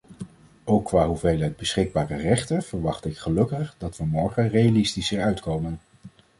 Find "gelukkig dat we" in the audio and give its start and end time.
3.17-4.05